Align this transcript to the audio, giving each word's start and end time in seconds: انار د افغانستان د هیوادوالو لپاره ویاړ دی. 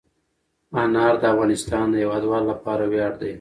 انار 0.81 1.13
د 1.21 1.23
افغانستان 1.33 1.85
د 1.89 1.93
هیوادوالو 2.01 2.49
لپاره 2.53 2.83
ویاړ 2.91 3.13
دی. 3.21 3.29